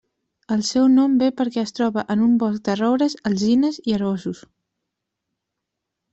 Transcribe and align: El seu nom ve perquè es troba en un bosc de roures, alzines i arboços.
El 0.53 0.61
seu 0.69 0.85
nom 0.93 1.17
ve 1.23 1.27
perquè 1.41 1.61
es 1.63 1.75
troba 1.79 2.05
en 2.13 2.23
un 2.29 2.33
bosc 2.45 2.65
de 2.69 2.77
roures, 2.81 3.17
alzines 3.33 3.79
i 3.93 3.97
arboços. 4.01 4.43